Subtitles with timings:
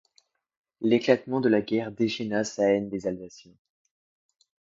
[0.81, 3.53] L'éclatement de la guerre déchaîna sa haine des Alsaciens.